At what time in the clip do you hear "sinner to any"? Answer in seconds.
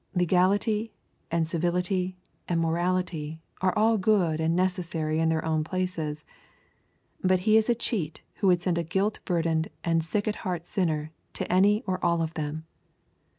10.65-11.83